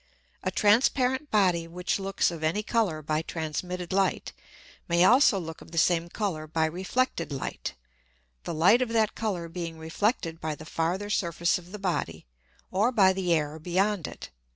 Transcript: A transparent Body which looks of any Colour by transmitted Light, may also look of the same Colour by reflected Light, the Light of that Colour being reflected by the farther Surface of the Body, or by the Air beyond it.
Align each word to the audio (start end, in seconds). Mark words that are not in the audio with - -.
A 0.43 0.49
transparent 0.49 1.29
Body 1.29 1.67
which 1.67 1.99
looks 1.99 2.31
of 2.31 2.43
any 2.43 2.63
Colour 2.63 3.03
by 3.03 3.21
transmitted 3.21 3.93
Light, 3.93 4.33
may 4.87 5.03
also 5.03 5.37
look 5.39 5.61
of 5.61 5.69
the 5.71 5.77
same 5.77 6.09
Colour 6.09 6.47
by 6.47 6.65
reflected 6.65 7.31
Light, 7.31 7.75
the 8.43 8.53
Light 8.55 8.81
of 8.81 8.89
that 8.89 9.13
Colour 9.13 9.47
being 9.47 9.77
reflected 9.77 10.41
by 10.41 10.55
the 10.55 10.65
farther 10.65 11.11
Surface 11.11 11.59
of 11.59 11.71
the 11.71 11.77
Body, 11.77 12.25
or 12.71 12.91
by 12.91 13.13
the 13.13 13.31
Air 13.31 13.59
beyond 13.59 14.07
it. 14.07 14.31